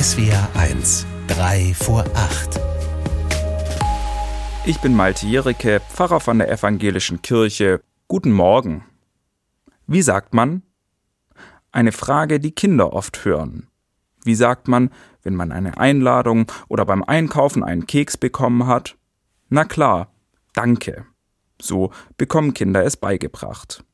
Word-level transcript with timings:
SWR 0.00 0.48
1, 0.54 1.06
3 1.26 1.74
vor 1.74 2.06
8. 2.14 2.58
Ich 4.64 4.80
bin 4.80 4.96
Malte 4.96 5.26
Jericke, 5.26 5.82
Pfarrer 5.90 6.20
von 6.20 6.38
der 6.38 6.50
Evangelischen 6.50 7.20
Kirche. 7.20 7.82
Guten 8.08 8.32
Morgen. 8.32 8.86
Wie 9.86 10.00
sagt 10.00 10.32
man? 10.32 10.62
Eine 11.70 11.92
Frage, 11.92 12.40
die 12.40 12.52
Kinder 12.52 12.94
oft 12.94 13.26
hören. 13.26 13.66
Wie 14.24 14.34
sagt 14.34 14.68
man, 14.68 14.88
wenn 15.22 15.34
man 15.34 15.52
eine 15.52 15.76
Einladung 15.76 16.50
oder 16.68 16.86
beim 16.86 17.02
Einkaufen 17.02 17.62
einen 17.62 17.86
Keks 17.86 18.16
bekommen 18.16 18.66
hat? 18.66 18.96
Na 19.50 19.64
klar, 19.64 20.14
danke. 20.54 21.04
So 21.60 21.92
bekommen 22.16 22.54
Kinder 22.54 22.86
es 22.86 22.96
beigebracht. 22.96 23.84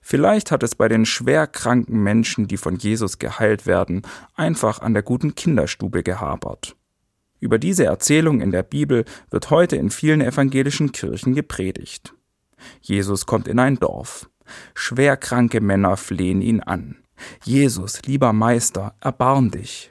Vielleicht 0.00 0.50
hat 0.50 0.62
es 0.62 0.74
bei 0.74 0.88
den 0.88 1.06
schwer 1.06 1.46
kranken 1.46 2.02
Menschen, 2.02 2.48
die 2.48 2.56
von 2.56 2.76
Jesus 2.76 3.18
geheilt 3.18 3.66
werden, 3.66 4.02
einfach 4.34 4.80
an 4.80 4.94
der 4.94 5.02
guten 5.02 5.34
Kinderstube 5.34 6.02
gehabert. 6.02 6.76
Über 7.40 7.58
diese 7.58 7.84
Erzählung 7.84 8.40
in 8.40 8.50
der 8.50 8.62
Bibel 8.62 9.04
wird 9.30 9.50
heute 9.50 9.76
in 9.76 9.90
vielen 9.90 10.20
evangelischen 10.20 10.92
Kirchen 10.92 11.34
gepredigt. 11.34 12.14
Jesus 12.80 13.26
kommt 13.26 13.48
in 13.48 13.58
ein 13.58 13.76
Dorf. 13.76 14.30
Schwerkranke 14.74 15.60
Männer 15.60 15.96
flehen 15.96 16.40
ihn 16.40 16.60
an. 16.60 16.96
Jesus, 17.44 18.02
lieber 18.02 18.32
Meister, 18.32 18.94
erbarm 19.00 19.50
dich. 19.50 19.90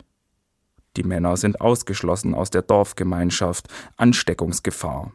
Die 0.98 1.04
Männer 1.04 1.38
sind 1.38 1.62
ausgeschlossen 1.62 2.34
aus 2.34 2.50
der 2.52 2.62
Dorfgemeinschaft, 2.62 3.68
Ansteckungsgefahr. 3.98 5.12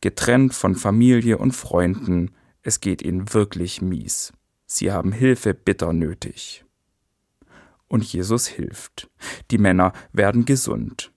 Getrennt 0.00 0.54
von 0.54 0.74
Familie 0.74 1.38
und 1.38 1.52
Freunden, 1.52 2.32
es 2.66 2.80
geht 2.80 3.00
ihnen 3.00 3.32
wirklich 3.32 3.80
mies. 3.80 4.32
Sie 4.66 4.90
haben 4.90 5.12
Hilfe 5.12 5.54
bitter 5.54 5.92
nötig. 5.92 6.64
Und 7.86 8.02
Jesus 8.02 8.48
hilft. 8.48 9.08
Die 9.52 9.58
Männer 9.58 9.92
werden 10.12 10.46
gesund. 10.46 11.12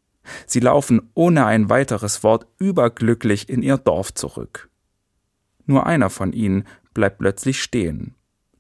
Sie 0.46 0.60
laufen 0.60 1.10
ohne 1.16 1.48
ein 1.48 1.68
weiteres 1.68 2.22
Wort 2.22 2.46
überglücklich 2.60 3.50
in 3.50 3.64
ihr 3.64 3.78
Dorf 3.78 4.14
zurück. 4.14 4.70
Nur 5.66 5.88
einer 5.88 6.12
von 6.12 6.34
ihnen 6.34 6.68
bleibt 6.94 7.18
plötzlich 7.18 7.64
stehen, 7.64 8.14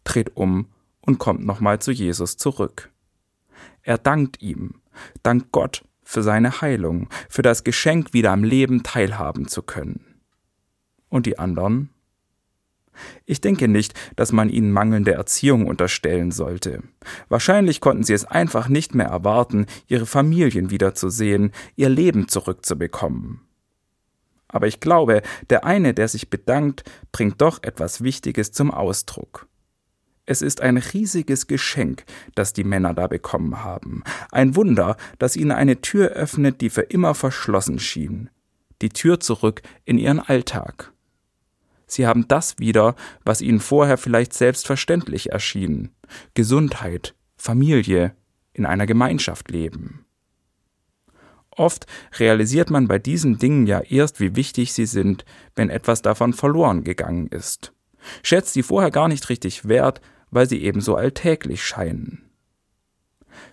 dreht 0.03 0.35
um 0.35 0.69
und 1.01 1.19
kommt 1.19 1.45
nochmal 1.45 1.77
zu 1.77 1.91
Jesus 1.91 2.37
zurück. 2.37 2.91
Er 3.83 3.99
dankt 3.99 4.41
ihm, 4.41 4.81
dankt 5.21 5.51
Gott 5.51 5.85
für 6.01 6.23
seine 6.23 6.61
Heilung, 6.61 7.07
für 7.29 7.43
das 7.43 7.63
Geschenk, 7.63 8.13
wieder 8.13 8.31
am 8.31 8.43
Leben 8.43 8.81
teilhaben 8.81 9.47
zu 9.47 9.61
können. 9.61 10.21
Und 11.07 11.27
die 11.27 11.37
anderen? 11.37 11.91
Ich 13.25 13.41
denke 13.41 13.67
nicht, 13.67 13.93
dass 14.15 14.31
man 14.31 14.49
ihnen 14.49 14.71
mangelnde 14.71 15.13
Erziehung 15.13 15.67
unterstellen 15.67 16.31
sollte. 16.31 16.83
Wahrscheinlich 17.27 17.81
konnten 17.81 18.03
sie 18.03 18.13
es 18.13 18.25
einfach 18.25 18.69
nicht 18.69 18.95
mehr 18.95 19.07
erwarten, 19.07 19.65
ihre 19.87 20.05
Familien 20.05 20.69
wiederzusehen, 20.69 21.51
ihr 21.75 21.89
Leben 21.89 22.27
zurückzubekommen. 22.27 23.41
Aber 24.47 24.67
ich 24.67 24.79
glaube, 24.79 25.21
der 25.49 25.63
eine, 25.63 25.93
der 25.93 26.07
sich 26.07 26.29
bedankt, 26.29 26.83
bringt 27.11 27.39
doch 27.39 27.61
etwas 27.61 28.03
Wichtiges 28.03 28.51
zum 28.51 28.71
Ausdruck. 28.71 29.47
Es 30.25 30.43
ist 30.43 30.61
ein 30.61 30.77
riesiges 30.77 31.47
Geschenk, 31.47 32.03
das 32.35 32.53
die 32.53 32.63
Männer 32.63 32.93
da 32.93 33.07
bekommen 33.07 33.63
haben, 33.63 34.03
ein 34.31 34.55
Wunder, 34.55 34.95
das 35.17 35.35
ihnen 35.35 35.51
eine 35.51 35.81
Tür 35.81 36.09
öffnet, 36.09 36.61
die 36.61 36.69
für 36.69 36.83
immer 36.83 37.15
verschlossen 37.15 37.79
schien, 37.79 38.29
die 38.83 38.89
Tür 38.89 39.19
zurück 39.19 39.63
in 39.85 39.97
ihren 39.97 40.19
Alltag. 40.19 40.93
Sie 41.89 42.05
haben 42.05 42.27
das 42.27 42.59
wieder, 42.59 42.95
was 43.25 43.41
ihnen 43.41 43.59
vorher 43.59 43.97
vielleicht 43.97 44.33
selbstverständlich 44.33 45.31
erschien. 45.31 45.89
Gesundheit, 46.35 47.15
Familie, 47.35 48.15
in 48.53 48.65
einer 48.65 48.85
Gemeinschaft 48.85 49.49
leben. 49.49 50.05
Oft 51.49 51.87
realisiert 52.17 52.69
man 52.69 52.87
bei 52.87 52.99
diesen 52.99 53.39
Dingen 53.39 53.65
ja 53.65 53.79
erst, 53.79 54.19
wie 54.19 54.35
wichtig 54.35 54.71
sie 54.71 54.85
sind, 54.85 55.25
wenn 55.55 55.69
etwas 55.69 56.01
davon 56.01 56.33
verloren 56.33 56.83
gegangen 56.83 57.27
ist. 57.27 57.73
Schätzt 58.23 58.53
sie 58.53 58.63
vorher 58.63 58.91
gar 58.91 59.07
nicht 59.07 59.27
richtig 59.29 59.67
wert, 59.67 59.99
weil 60.29 60.47
sie 60.47 60.61
ebenso 60.61 60.95
alltäglich 60.95 61.63
scheinen. 61.63 62.29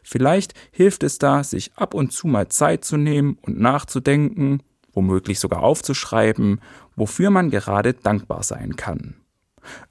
Vielleicht 0.03 0.55
hilft 0.71 1.03
es 1.03 1.19
da, 1.19 1.43
sich 1.43 1.73
ab 1.75 1.95
und 1.95 2.13
zu 2.13 2.27
mal 2.27 2.49
Zeit 2.49 2.85
zu 2.85 2.97
nehmen 2.97 3.39
und 3.43 3.59
nachzudenken, 3.59 4.63
womöglich 4.93 5.41
sogar 5.41 5.63
aufzuschreiben, 5.63 6.61
wofür 6.97 7.31
man 7.31 7.51
gerade 7.51 7.95
dankbar 7.95 8.43
sein 8.43 8.77
kann. 8.77 9.15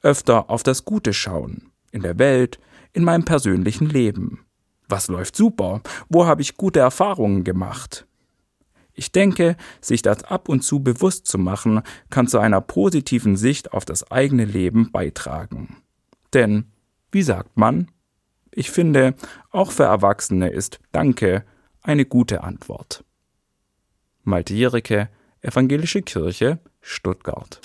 Öfter 0.01 0.49
auf 0.49 0.63
das 0.63 0.85
Gute 0.85 1.13
schauen, 1.13 1.71
in 1.91 2.01
der 2.01 2.19
Welt, 2.19 2.59
in 2.93 3.03
meinem 3.03 3.25
persönlichen 3.25 3.87
Leben. 3.87 4.45
Was 4.87 5.07
läuft 5.07 5.35
super? 5.35 5.81
Wo 6.09 6.25
habe 6.25 6.41
ich 6.41 6.57
gute 6.57 6.79
Erfahrungen 6.79 7.43
gemacht? 7.43 8.05
Ich 8.93 9.11
denke, 9.11 9.57
sich 9.81 10.01
das 10.01 10.23
ab 10.23 10.47
und 10.47 10.61
zu 10.61 10.81
bewusst 10.81 11.27
zu 11.27 11.37
machen, 11.37 11.81
kann 12.09 12.27
zu 12.27 12.39
einer 12.39 12.61
positiven 12.61 13.35
Sicht 13.35 13.73
auf 13.73 13.83
das 13.83 14.09
eigene 14.09 14.45
Leben 14.45 14.91
beitragen. 14.91 15.77
Denn, 16.33 16.71
wie 17.11 17.23
sagt 17.23 17.57
man? 17.57 17.91
Ich 18.51 18.71
finde, 18.71 19.15
auch 19.51 19.71
für 19.71 19.83
Erwachsene 19.83 20.49
ist 20.49 20.79
Danke 20.93 21.43
eine 21.81 22.05
gute 22.05 22.43
Antwort. 22.43 23.03
Malte 24.23 24.53
Jericke, 24.53 25.09
Evangelische 25.45 26.01
Kirche, 26.01 26.57
Stuttgart. 26.81 27.61